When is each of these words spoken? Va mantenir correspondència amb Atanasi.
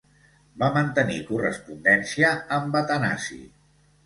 Va 0.61 0.69
mantenir 0.77 1.17
correspondència 1.27 2.33
amb 2.57 2.81
Atanasi. 2.81 3.41